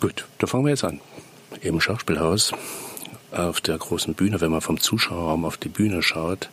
[0.00, 1.00] Gut, da fangen wir jetzt an.
[1.60, 2.52] Im Schauspielhaus
[3.30, 6.50] auf der großen Bühne, wenn man vom Zuschauerraum auf die Bühne schaut,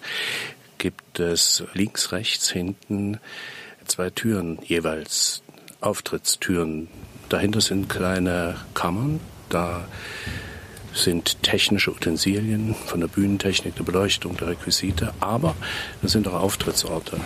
[0.77, 3.19] gibt es links, rechts, hinten
[3.85, 5.41] zwei Türen jeweils,
[5.81, 6.87] Auftrittstüren.
[7.29, 9.19] Dahinter sind kleine Kammern,
[9.49, 9.87] da
[10.93, 15.55] sind technische Utensilien von der Bühnentechnik, der Beleuchtung, der Requisite, aber
[16.03, 17.19] das sind auch Auftrittsorte.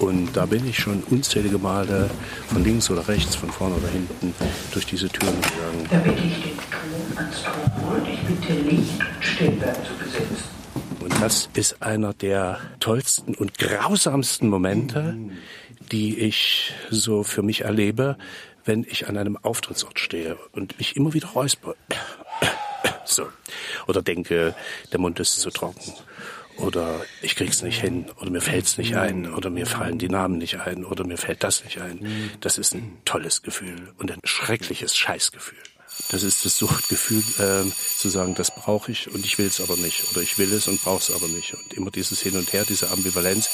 [0.00, 2.10] Und da bin ich schon unzählige Male
[2.48, 4.34] von links oder rechts, von vorne oder hinten
[4.72, 5.86] durch diese Türen gegangen.
[5.90, 8.08] Da bitte ich den Ton ans Tonpult.
[8.08, 8.82] Ich bitte
[9.20, 10.60] Stillwerk zu besetzen.
[11.00, 15.16] Und das ist einer der tollsten und grausamsten Momente,
[15.92, 18.16] die ich so für mich erlebe,
[18.64, 21.74] wenn ich an einem Auftrittsort stehe und mich immer wieder räusper.
[23.04, 23.26] So.
[23.88, 24.54] Oder denke,
[24.92, 25.94] der Mund ist zu trocken.
[26.60, 28.06] Oder ich krieg's nicht hin.
[28.20, 29.32] Oder mir fällt's nicht ein.
[29.32, 30.84] Oder mir fallen die Namen nicht ein.
[30.84, 32.30] Oder mir fällt das nicht ein.
[32.40, 35.58] Das ist ein tolles Gefühl und ein schreckliches Scheißgefühl.
[36.10, 39.76] Das ist das Suchtgefühl, äh, zu sagen, das brauche ich und ich will es aber
[39.76, 40.10] nicht.
[40.10, 41.54] Oder ich will es und brauche es aber nicht.
[41.54, 43.50] Und immer dieses Hin und Her, diese Ambivalenz,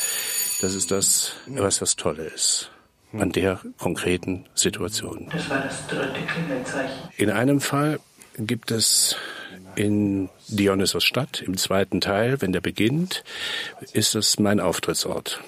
[0.61, 2.71] das ist das, was das Tolle ist
[3.13, 5.29] an der konkreten Situation.
[5.33, 7.09] Das war das dritte Klingelzeichen.
[7.17, 8.01] In einem Fall
[8.39, 9.17] gibt es
[9.77, 13.23] in Dionysos Stadt, im zweiten Teil, wenn der beginnt,
[13.93, 15.41] ist es mein Auftrittsort.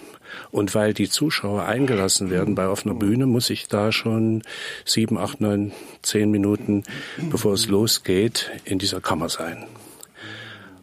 [0.50, 4.42] Und weil die Zuschauer eingelassen werden bei offener Bühne, muss ich da schon
[4.84, 6.84] sieben, acht, neun, zehn Minuten,
[7.30, 9.66] bevor es losgeht, in dieser Kammer sein.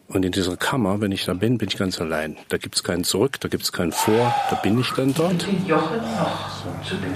[0.08, 2.36] Und in dieser Kammer, wenn ich da bin, bin ich ganz allein.
[2.48, 5.44] Da gibt's keinen Zurück, da gibt's keinen Vor, da bin ich dann dort.
[5.44, 7.12] Den Jochen noch zu noch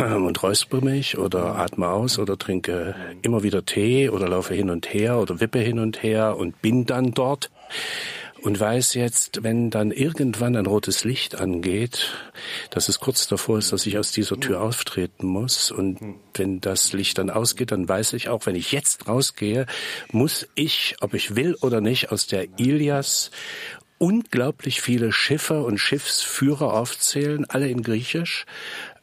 [0.00, 4.92] und räuspere mich oder atme aus oder trinke immer wieder Tee oder laufe hin und
[4.92, 7.50] her oder wippe hin und her und bin dann dort
[8.44, 12.12] und weiß jetzt, wenn dann irgendwann ein rotes Licht angeht,
[12.68, 15.70] dass es kurz davor ist, dass ich aus dieser Tür auftreten muss.
[15.70, 15.98] Und
[16.34, 19.64] wenn das Licht dann ausgeht, dann weiß ich auch, wenn ich jetzt rausgehe,
[20.12, 23.30] muss ich, ob ich will oder nicht, aus der Ilias
[23.98, 28.44] unglaublich viele Schiffe und Schiffsführer aufzählen, alle in Griechisch.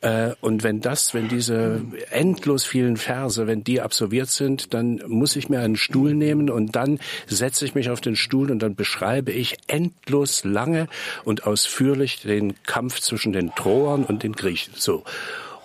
[0.01, 5.35] Äh, und wenn das, wenn diese endlos vielen Verse, wenn die absolviert sind, dann muss
[5.35, 8.75] ich mir einen Stuhl nehmen und dann setze ich mich auf den Stuhl und dann
[8.75, 10.87] beschreibe ich endlos lange
[11.23, 14.73] und ausführlich den Kampf zwischen den Troern und den Griechen.
[14.75, 15.03] So.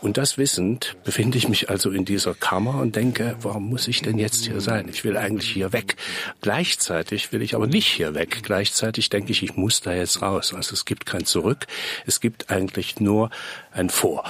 [0.06, 4.02] Und das wissend befinde ich mich also in dieser Kammer und denke, warum muss ich
[4.02, 4.88] denn jetzt hier sein?
[4.88, 5.96] Ich will eigentlich hier weg.
[6.42, 8.44] Gleichzeitig will ich aber nicht hier weg.
[8.44, 10.54] Gleichzeitig denke ich, ich muss da jetzt raus.
[10.54, 11.66] Also es gibt kein Zurück.
[12.06, 13.30] Es gibt eigentlich nur
[13.72, 14.22] ein Vor.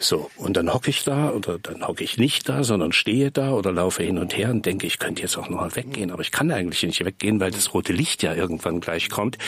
[0.00, 3.52] So, und dann hocke ich da oder dann hocke ich nicht da, sondern stehe da
[3.52, 6.20] oder laufe hin und her und denke, ich könnte jetzt auch noch mal weggehen, aber
[6.20, 9.38] ich kann eigentlich nicht weggehen, weil das rote Licht ja irgendwann gleich kommt.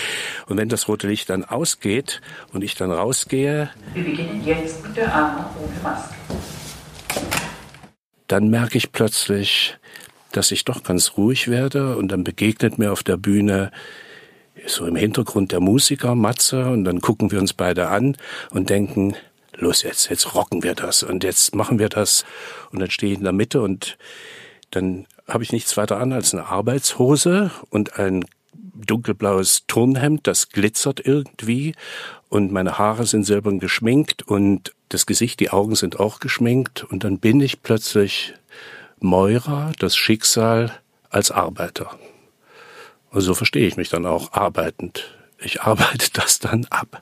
[0.46, 2.20] Und wenn das rote Licht dann ausgeht
[2.52, 6.14] und ich dann rausgehe, Wir beginnen jetzt mit der Arme ohne Maske.
[8.28, 9.76] dann merke ich plötzlich,
[10.32, 13.70] dass ich doch ganz ruhig werde und dann begegnet mir auf der Bühne
[14.66, 18.16] so im Hintergrund der Musiker Matze und dann gucken wir uns beide an
[18.50, 19.14] und denken,
[19.58, 22.24] los jetzt, jetzt rocken wir das und jetzt machen wir das
[22.70, 23.96] und dann stehe ich in der Mitte und
[24.70, 28.24] dann habe ich nichts weiter an als eine Arbeitshose und ein
[28.54, 31.74] dunkelblaues Turnhemd, das glitzert irgendwie
[32.28, 37.04] und meine Haare sind silbern geschminkt und das Gesicht, die Augen sind auch geschminkt und
[37.04, 38.34] dann bin ich plötzlich
[39.00, 40.72] Moira, das Schicksal
[41.10, 41.98] als Arbeiter.
[43.10, 45.16] Und so verstehe ich mich dann auch arbeitend.
[45.38, 47.00] Ich arbeite das dann ab.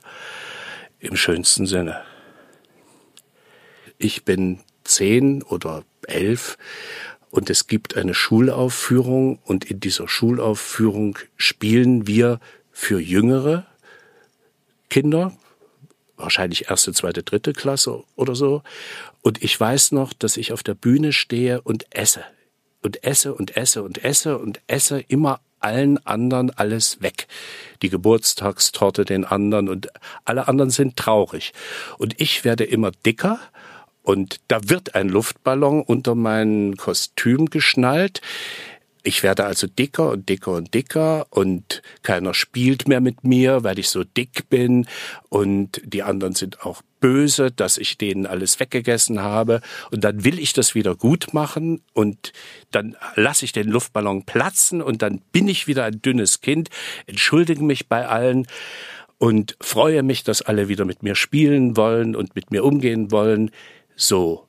[0.99, 2.01] Im schönsten Sinne.
[3.97, 6.57] Ich bin zehn oder elf
[7.29, 12.39] und es gibt eine Schulaufführung und in dieser Schulaufführung spielen wir
[12.71, 13.65] für jüngere
[14.89, 15.35] Kinder,
[16.17, 18.63] wahrscheinlich erste, zweite, dritte Klasse oder so.
[19.21, 22.23] Und ich weiß noch, dass ich auf der Bühne stehe und esse.
[22.81, 27.27] Und esse und esse und esse und esse immer allen anderen alles weg.
[27.81, 29.89] Die Geburtstagstorte den anderen und
[30.23, 31.53] alle anderen sind traurig.
[31.97, 33.39] Und ich werde immer dicker
[34.05, 38.21] und da wird ein Luftballon unter mein Kostüm geschnallt.
[39.01, 43.77] Ich werde also dicker und dicker und dicker und keiner spielt mehr mit mir, weil
[43.77, 44.87] ich so dick bin
[45.29, 49.61] und die anderen sind auch böse, dass ich denen alles weggegessen habe
[49.91, 52.31] und dann will ich das wieder gut machen und
[52.71, 56.69] dann lasse ich den Luftballon platzen und dann bin ich wieder ein dünnes Kind,
[57.05, 58.47] entschuldige mich bei allen
[59.17, 63.51] und freue mich, dass alle wieder mit mir spielen wollen und mit mir umgehen wollen.
[63.95, 64.47] So,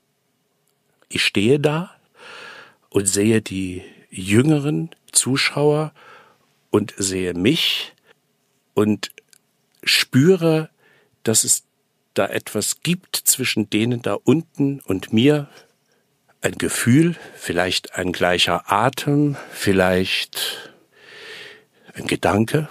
[1.08, 1.94] ich stehe da
[2.90, 5.92] und sehe die jüngeren Zuschauer
[6.70, 7.92] und sehe mich
[8.74, 9.10] und
[9.84, 10.70] spüre,
[11.22, 11.64] dass es
[12.14, 15.48] da etwas gibt zwischen denen da unten und mir,
[16.40, 20.70] ein Gefühl, vielleicht ein gleicher Atem, vielleicht
[21.94, 22.68] ein Gedanke.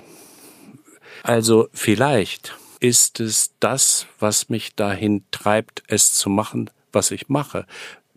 [1.23, 7.65] Also vielleicht ist es das, was mich dahin treibt, es zu machen, was ich mache.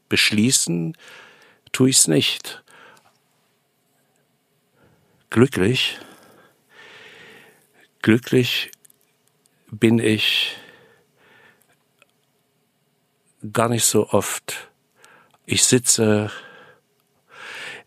[0.08, 0.96] Beschließen
[1.72, 2.62] tue ich es nicht.
[5.30, 5.98] Glücklich,
[8.00, 8.70] glücklich
[9.70, 10.56] bin ich
[13.52, 14.70] gar nicht so oft.
[15.44, 16.30] Ich sitze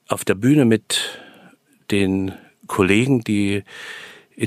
[0.07, 1.19] auf der Bühne mit
[1.89, 2.33] den
[2.67, 3.63] Kollegen, die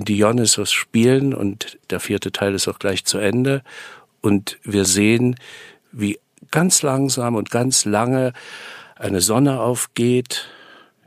[0.03, 3.63] Dionysos spielen und der vierte Teil ist auch gleich zu Ende
[4.21, 5.37] und wir sehen,
[5.93, 6.19] wie
[6.51, 8.33] ganz langsam und ganz lange
[8.97, 10.49] eine Sonne aufgeht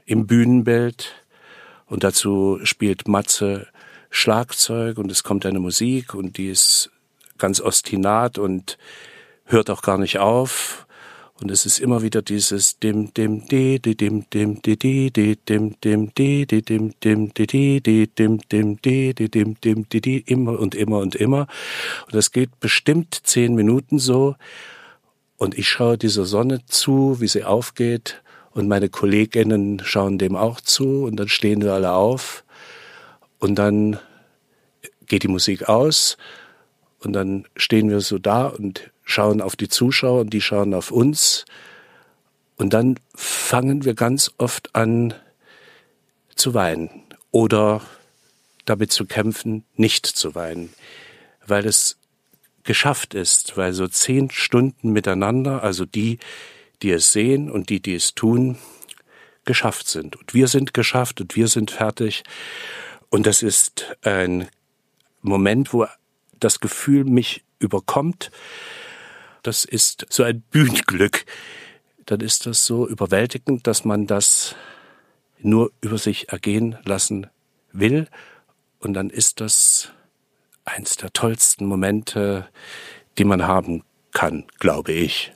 [0.06, 1.16] im Bühnenbild
[1.88, 3.68] und dazu spielt Matze
[4.10, 6.90] Schlagzeug und es kommt eine Musik und die ist
[7.38, 8.78] ganz ostinat und
[9.46, 10.87] hört auch gar nicht auf.
[11.40, 15.36] Und es ist immer wieder dieses dim dim di di dim dim di di di
[15.36, 19.86] dim dim di di dim dim di di di dim dim di di dim dim
[19.88, 21.48] di di immer und immer und immer.
[22.06, 24.36] Und das geht bestimmt zehn Minuten so.
[25.38, 28.24] Und ich schaue dieser Sonne zu, wie sie aufgeht.
[28.52, 31.04] Und meine Kolleginnen schauen dem auch zu.
[31.04, 32.44] Und dann stehen wir alle auf.
[33.38, 34.00] Und dann
[35.06, 36.18] geht die Musik aus.
[37.00, 40.92] Und dann stehen wir so da und schauen auf die Zuschauer und die schauen auf
[40.92, 41.46] uns.
[42.58, 45.14] Und dann fangen wir ganz oft an
[46.36, 47.82] zu weinen oder
[48.66, 50.74] damit zu kämpfen, nicht zu weinen,
[51.46, 51.98] weil es
[52.64, 56.20] geschafft ist, weil so zehn Stunden miteinander, also die,
[56.82, 58.58] die es sehen und die, die es tun,
[59.46, 60.18] geschafft sind.
[60.18, 62.24] Und wir sind geschafft und wir sind fertig.
[63.10, 64.50] Und das ist ein
[65.22, 65.88] Moment, wo
[66.40, 68.32] das Gefühl mich überkommt,
[69.48, 71.26] das ist so ein Bühnenglück,
[72.06, 74.56] dann ist das so überwältigend, dass man das
[75.40, 77.28] nur über sich ergehen lassen
[77.72, 78.08] will.
[78.80, 79.92] Und dann ist das
[80.66, 82.50] eins der tollsten Momente,
[83.18, 85.34] die man haben kann, glaube ich.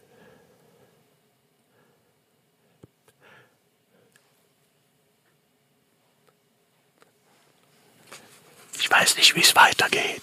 [8.77, 10.21] Ich weiß nicht, wie es weitergeht.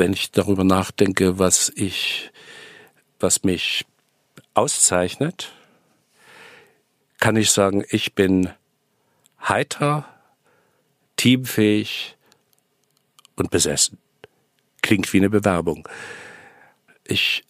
[0.00, 2.30] Wenn ich darüber nachdenke, was ich,
[3.18, 3.84] was mich
[4.54, 5.52] auszeichnet,
[7.18, 8.48] kann ich sagen, ich bin
[9.46, 10.08] heiter,
[11.16, 12.16] teamfähig
[13.36, 13.98] und besessen.
[14.80, 15.86] Klingt wie eine Bewerbung.
[17.04, 17.44] Ich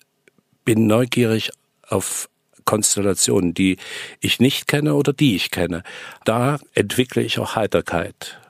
[0.64, 1.52] bin neugierig
[1.86, 2.28] auf
[2.64, 3.76] Konstellationen, die
[4.18, 5.84] ich nicht kenne oder die ich kenne.
[6.24, 8.40] Da entwickle ich auch Heiterkeit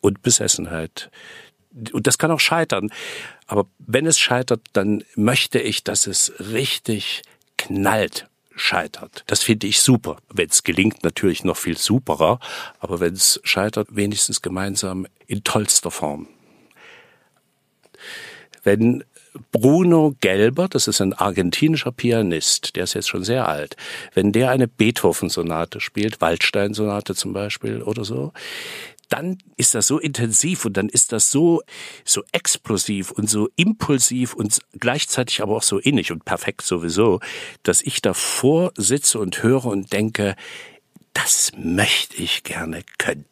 [0.00, 1.10] und Besessenheit.
[1.92, 2.90] Und das kann auch scheitern.
[3.46, 7.22] Aber wenn es scheitert, dann möchte ich, dass es richtig
[7.58, 9.24] knallt scheitert.
[9.26, 10.18] Das finde ich super.
[10.32, 12.40] Wenn es gelingt, natürlich noch viel superer.
[12.78, 16.28] Aber wenn es scheitert, wenigstens gemeinsam in tollster Form.
[18.62, 19.04] Wenn
[19.52, 23.76] Bruno Gelber, das ist ein argentinischer Pianist, der ist jetzt schon sehr alt,
[24.14, 28.32] wenn der eine Beethoven-Sonate spielt, Waldstein-Sonate zum Beispiel oder so,
[29.10, 31.62] dann ist das so intensiv und dann ist das so,
[32.04, 37.20] so explosiv und so impulsiv und gleichzeitig aber auch so innig und perfekt sowieso,
[37.62, 40.36] dass ich davor sitze und höre und denke,
[41.12, 43.26] das möchte ich gerne können.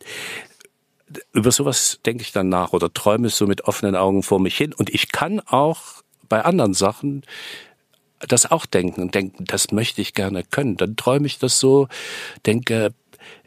[1.33, 4.75] Über sowas denke ich dann nach oder träume so mit offenen Augen vor mich hin
[4.75, 7.23] und ich kann auch bei anderen Sachen
[8.19, 10.77] das auch denken und denken, das möchte ich gerne können.
[10.77, 11.87] Dann träume ich das so,
[12.47, 12.93] denke,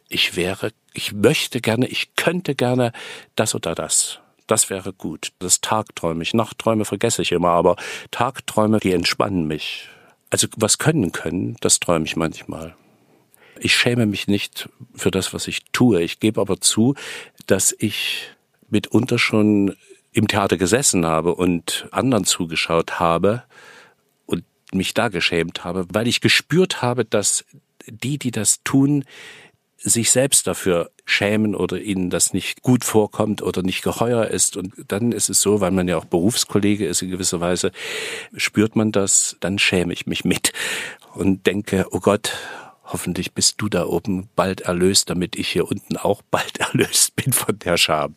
[0.07, 2.91] ich wäre ich möchte gerne, ich könnte gerne
[3.35, 4.19] das oder das.
[4.47, 5.31] Das wäre gut.
[5.39, 6.33] Das Tagträume ich.
[6.33, 7.77] Nachträume vergesse ich immer, aber
[8.11, 9.87] Tagträume, die entspannen mich.
[10.29, 12.75] Also was können können, das träume ich manchmal.
[13.59, 16.01] Ich schäme mich nicht für das, was ich tue.
[16.01, 16.95] Ich gebe aber zu,
[17.47, 18.29] dass ich
[18.69, 19.75] mitunter schon
[20.13, 23.43] im Theater gesessen habe und anderen zugeschaut habe
[24.25, 24.43] und
[24.73, 27.45] mich da geschämt habe, weil ich gespürt habe, dass
[27.87, 29.05] die, die das tun,
[29.83, 34.55] sich selbst dafür schämen oder ihnen das nicht gut vorkommt oder nicht geheuer ist.
[34.55, 37.71] Und dann ist es so, weil man ja auch Berufskollege ist in gewisser Weise,
[38.35, 40.53] spürt man das, dann schäme ich mich mit
[41.15, 42.33] und denke, oh Gott,
[42.85, 47.33] hoffentlich bist du da oben bald erlöst, damit ich hier unten auch bald erlöst bin
[47.33, 48.15] von der Scham.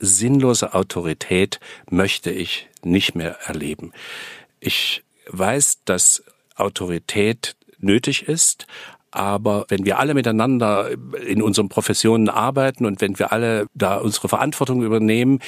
[0.00, 3.92] Sinnlose Autorität möchte ich nicht mehr erleben.
[4.60, 6.22] Ich weiß, dass
[6.56, 8.66] Autorität nötig ist,
[9.10, 10.90] Aber wenn wir alle miteinander
[11.26, 15.40] in unseren Professionen arbeiten und wenn wir alle da unsere Verantwortung übernehmen,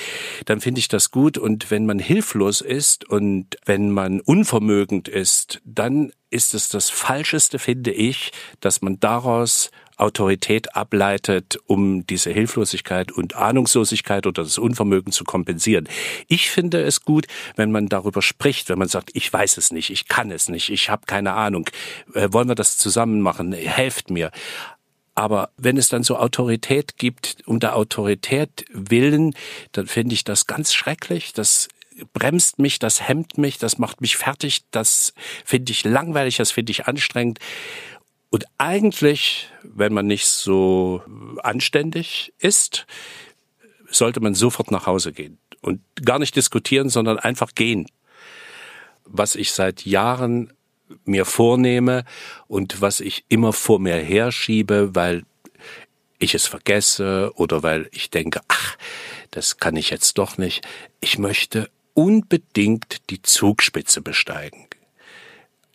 [0.46, 1.36] dann finde ich das gut.
[1.36, 7.58] Und wenn man hilflos ist und wenn man unvermögend ist, dann ist es das Falscheste,
[7.58, 15.12] finde ich, dass man daraus Autorität ableitet, um diese Hilflosigkeit und Ahnungslosigkeit oder das Unvermögen
[15.12, 15.88] zu kompensieren.
[16.26, 17.26] Ich finde es gut,
[17.56, 20.70] wenn man darüber spricht, wenn man sagt, ich weiß es nicht, ich kann es nicht,
[20.70, 21.68] ich habe keine Ahnung,
[22.14, 24.30] äh, wollen wir das zusammen machen, helft mir.
[25.14, 29.34] Aber wenn es dann so Autorität gibt, um der Autorität willen,
[29.72, 31.32] dann finde ich das ganz schrecklich.
[31.34, 31.68] Das
[32.12, 35.12] bremst mich, das hemmt mich, das macht mich fertig, das
[35.44, 37.38] finde ich langweilig, das finde ich anstrengend.
[38.30, 41.02] Und eigentlich, wenn man nicht so
[41.42, 42.86] anständig ist,
[43.90, 47.86] sollte man sofort nach Hause gehen und gar nicht diskutieren, sondern einfach gehen.
[49.04, 50.52] Was ich seit Jahren
[51.04, 52.04] mir vornehme
[52.46, 55.24] und was ich immer vor mir herschiebe, weil
[56.20, 58.76] ich es vergesse oder weil ich denke, ach,
[59.32, 60.66] das kann ich jetzt doch nicht.
[61.00, 64.69] Ich möchte unbedingt die Zugspitze besteigen.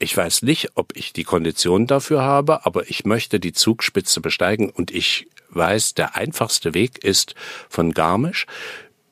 [0.05, 4.69] Ich weiß nicht, ob ich die Kondition dafür habe, aber ich möchte die Zugspitze besteigen
[4.69, 7.33] und ich weiß, der einfachste Weg ist
[7.69, 8.45] von Garmisch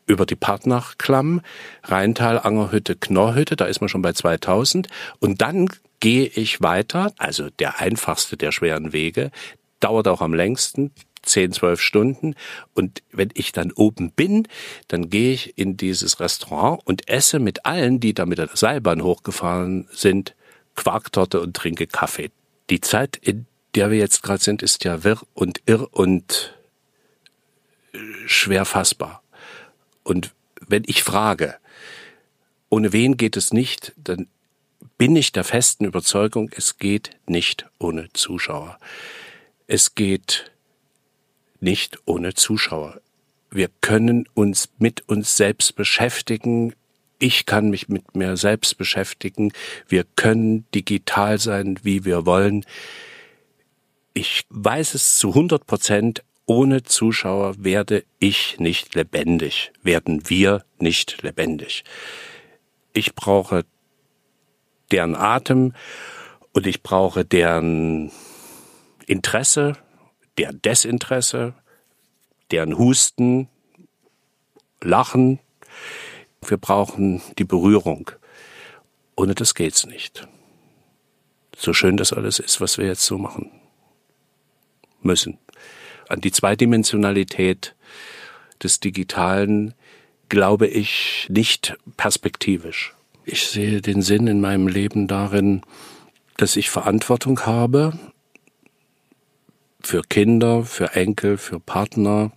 [0.06, 1.42] über die Partnachklamm,
[1.82, 5.68] Rheintal, Angerhütte, Knorrhütte, da ist man schon bei 2000 und dann
[6.00, 9.32] gehe ich weiter, also der einfachste der schweren Wege,
[9.80, 10.92] dauert auch am längsten,
[11.24, 12.36] 10, 12 Stunden.
[12.76, 14.48] Und wenn ich dann oben bin,
[14.90, 19.02] dann gehe ich in dieses Restaurant und esse mit allen, die da mit der Seilbahn
[19.02, 20.36] hochgefahren sind,
[20.76, 22.32] Quarktorte und trinke Kaffee.
[22.70, 26.54] Die Zeit, in der wir jetzt gerade sind, ist ja wirr und irr und
[27.94, 29.24] äh, schwer fassbar.
[30.04, 30.34] Und
[30.68, 31.56] wenn ich frage,
[32.70, 34.28] ohne wen geht es nicht, dann
[34.98, 38.78] bin ich der festen Überzeugung, es geht nicht ohne Zuschauer.
[39.68, 40.52] Es geht
[41.60, 43.02] nicht ohne Zuschauer.
[43.50, 46.74] Wir können uns mit uns selbst beschäftigen,
[47.24, 49.54] ich kann mich mit mir selbst beschäftigen.
[49.88, 52.66] Wir können digital sein, wie wir wollen.
[54.14, 61.24] Ich weiß es zu 100 Prozent, ohne Zuschauer werde ich nicht lebendig, werden wir nicht
[61.24, 61.86] lebendig.
[62.92, 63.64] Ich brauche
[64.92, 65.74] deren Atem
[66.52, 68.12] und ich brauche deren
[69.08, 69.78] Interesse,
[70.38, 71.54] deren Desinteresse,
[72.52, 73.48] deren Husten,
[74.82, 75.40] Lachen,
[76.50, 78.12] wir brauchen die Berührung.
[79.16, 80.28] Ohne das geht's nicht.
[81.56, 83.52] So schön das alles ist, was wir jetzt so machen
[85.02, 85.38] müssen.
[86.10, 87.76] An die Zweidimensionalität
[88.62, 89.74] des Digitalen
[90.30, 92.94] glaube ich nicht perspektivisch.
[93.26, 95.62] Ich sehe den Sinn in meinem Leben darin,
[96.38, 97.98] dass ich Verantwortung habe
[99.82, 102.32] für Kinder, für Enkel, für Partner,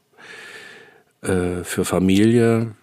[1.23, 2.75] äh, für Familie,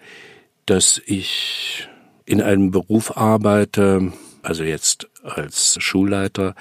[0.65, 1.87] dass ich
[2.25, 6.55] in einem Beruf arbeite, also jetzt als Schulleiter,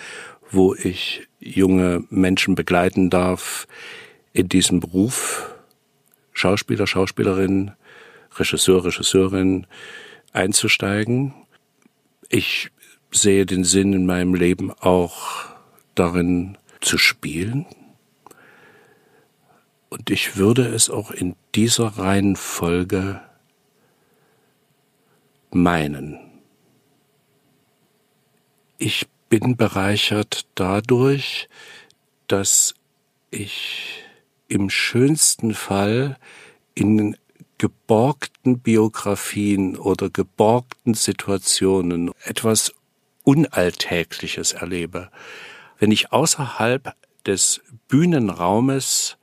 [0.50, 3.66] wo ich junge Menschen begleiten darf
[4.32, 5.54] in diesem Beruf,
[6.32, 7.72] Schauspieler, Schauspielerin,
[8.36, 9.66] Regisseur, Regisseurin
[10.32, 11.34] einzusteigen.
[12.28, 12.70] Ich
[13.10, 15.46] sehe den Sinn in meinem Leben auch
[15.94, 17.66] darin zu spielen.
[19.90, 23.20] Und ich würde es auch in dieser Reihenfolge
[25.54, 26.18] meinen.
[28.78, 31.48] Ich bin bereichert dadurch,
[32.26, 32.74] dass
[33.30, 34.04] ich
[34.48, 36.18] im schönsten Fall
[36.74, 37.16] in
[37.58, 42.74] geborgten Biografien oder geborgten Situationen etwas
[43.22, 45.10] Unalltägliches erlebe.
[45.78, 46.94] Wenn ich außerhalb
[47.24, 49.16] des Bühnenraumes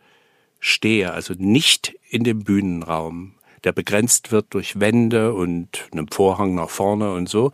[0.59, 6.69] stehe, also nicht in dem Bühnenraum, der begrenzt wird durch Wände und einem Vorhang nach
[6.69, 7.51] vorne und so,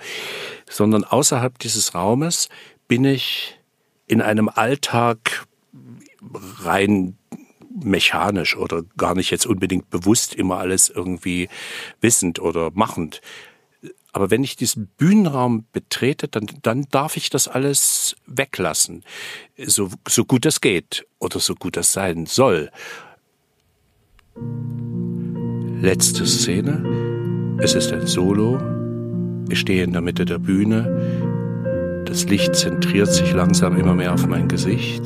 [0.70, 2.50] sondern außerhalb dieses Raumes
[2.88, 3.60] bin ich
[4.08, 5.46] in einem Alltag
[6.64, 7.18] rein
[7.84, 11.50] mechanisch oder gar nicht jetzt unbedingt bewusst immer alles irgendwie
[12.02, 13.22] wissend oder machend.
[14.14, 19.04] Aber wenn ich diesen Bühnenraum betrete, dann, dann darf ich das alles weglassen.
[19.58, 22.72] So, so gut das geht oder so gut das sein soll.
[25.82, 26.84] Letzte Szene.
[27.60, 28.60] Es ist ein Solo.
[29.50, 32.04] Ich stehe in der Mitte der Bühne.
[32.06, 35.04] Das Licht zentriert sich langsam immer mehr auf mein Gesicht,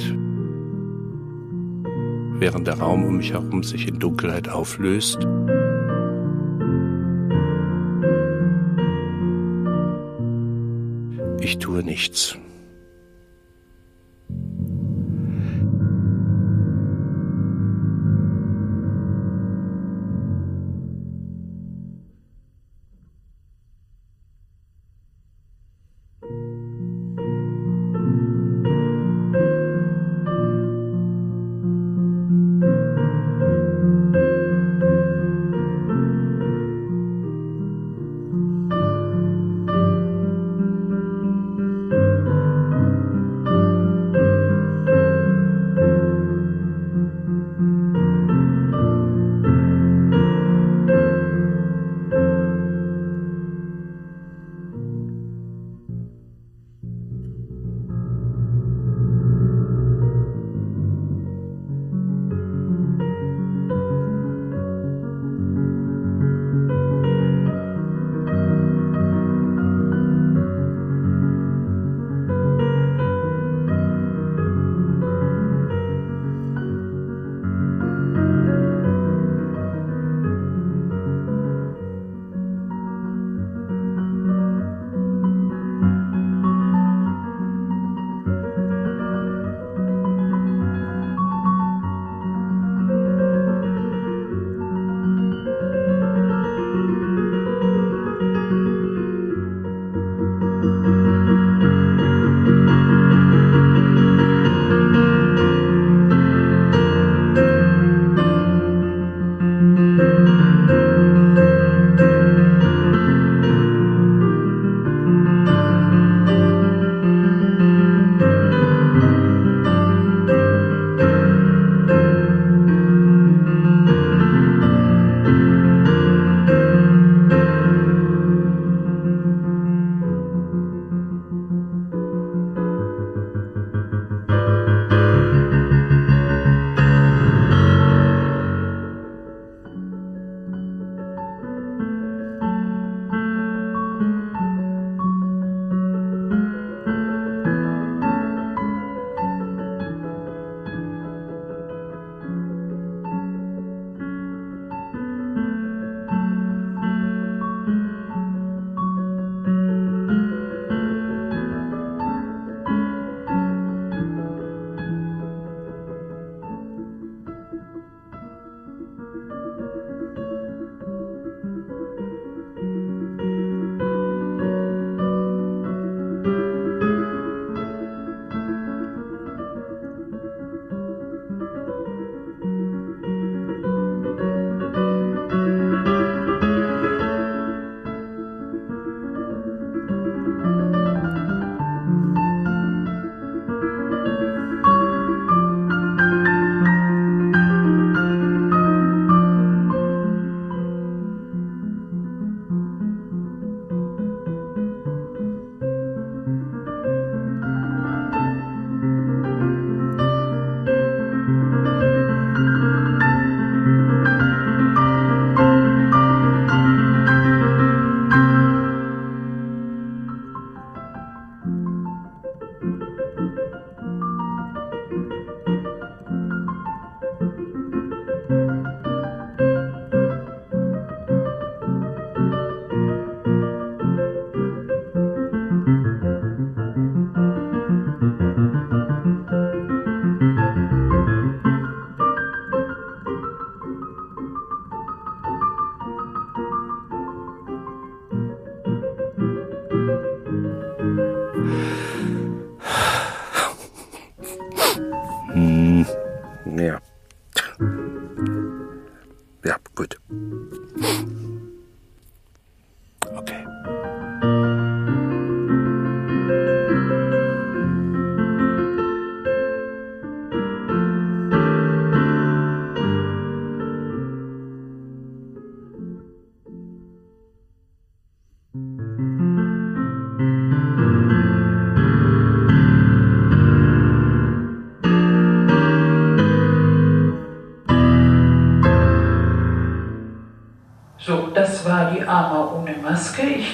[2.40, 5.20] während der Raum um mich herum sich in Dunkelheit auflöst.
[11.42, 12.38] Ich tue nichts.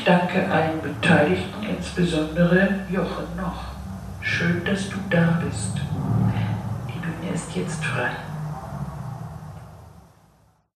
[0.06, 3.76] Danke allen Beteiligten, insbesondere Jochen noch.
[4.22, 5.82] Schön, dass du da bist.
[6.88, 8.12] Die Bühne ist jetzt frei.